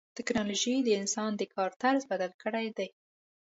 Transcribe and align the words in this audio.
ټکنالوجي 0.17 0.73
د 0.83 0.89
انسان 1.01 1.31
د 1.35 1.41
کار 1.53 1.71
طرز 1.81 2.01
بدل 2.11 2.31
کړی 2.43 2.67
دی. 2.77 2.87